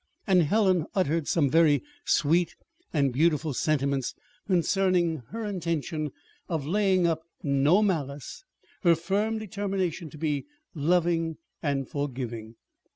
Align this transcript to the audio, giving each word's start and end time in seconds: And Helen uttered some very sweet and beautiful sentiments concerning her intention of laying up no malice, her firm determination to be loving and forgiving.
And 0.25 0.41
Helen 0.41 0.87
uttered 0.95 1.27
some 1.27 1.47
very 1.47 1.83
sweet 2.05 2.55
and 2.91 3.13
beautiful 3.13 3.53
sentiments 3.53 4.15
concerning 4.47 5.17
her 5.29 5.45
intention 5.45 6.11
of 6.49 6.65
laying 6.65 7.05
up 7.05 7.21
no 7.43 7.83
malice, 7.83 8.43
her 8.81 8.95
firm 8.95 9.37
determination 9.37 10.09
to 10.09 10.17
be 10.17 10.47
loving 10.73 11.37
and 11.61 11.87
forgiving. 11.87 12.55